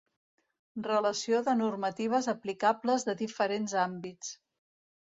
Relació 0.87 1.41
de 1.49 1.55
normatives 1.59 2.31
aplicables 2.35 3.07
de 3.11 3.17
diferents 3.25 3.79
àmbits. 3.87 4.35